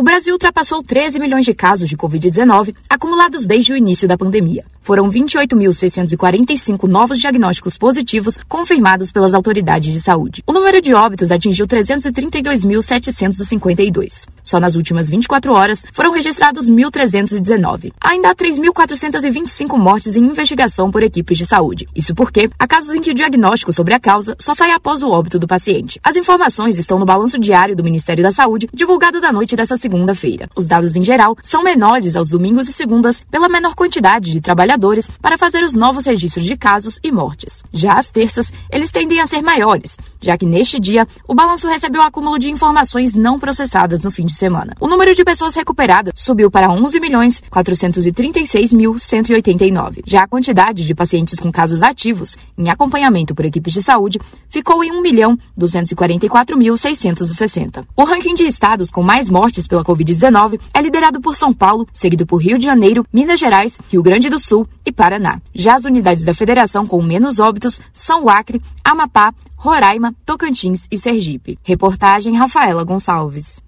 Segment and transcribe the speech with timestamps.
[0.00, 4.64] O Brasil ultrapassou 13 milhões de casos de Covid-19 acumulados desde o início da pandemia.
[4.80, 10.42] Foram 28.645 novos diagnósticos positivos confirmados pelas autoridades de saúde.
[10.46, 14.26] O número de óbitos atingiu 332.752.
[14.50, 17.92] Só nas últimas 24 horas foram registrados 1.319.
[18.00, 21.88] Ainda há 3.425 mortes em investigação por equipes de saúde.
[21.94, 25.10] Isso porque há casos em que o diagnóstico sobre a causa só sai após o
[25.10, 26.00] óbito do paciente.
[26.02, 30.50] As informações estão no balanço diário do Ministério da Saúde, divulgado da noite desta segunda-feira.
[30.56, 35.08] Os dados em geral são menores aos domingos e segundas pela menor quantidade de trabalhadores
[35.22, 37.62] para fazer os novos registros de casos e mortes.
[37.72, 42.00] Já às terças, eles tendem a ser maiores, já que neste dia o balanço recebeu
[42.00, 44.74] o acúmulo de informações não processadas no fim de semana.
[44.80, 50.02] O número de pessoas recuperadas subiu para 11 milhões 436 mil 189.
[50.06, 54.82] Já a quantidade de pacientes com casos ativos em acompanhamento por equipes de saúde ficou
[54.82, 57.86] em 1 milhão 244 mil 660.
[57.96, 62.26] O ranking de estados com mais mortes pela Covid-19 é liderado por São Paulo, seguido
[62.26, 65.40] por Rio de Janeiro, Minas Gerais, Rio Grande do Sul e Paraná.
[65.54, 70.96] Já as unidades da federação com menos óbitos são o Acre, Amapá, Roraima, Tocantins e
[70.96, 71.58] Sergipe.
[71.62, 73.62] Reportagem Rafaela Gonçalves.